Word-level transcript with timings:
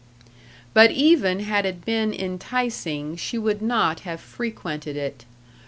But 0.73 0.89
even 0.89 1.41
had 1.41 1.63
it 1.63 1.85
been 1.85 2.11
enticing, 2.11 3.15
she 3.17 3.37
would 3.37 3.61
not 3.61 3.99
have 3.99 4.19
frequented 4.19 4.97
it. 4.97 5.25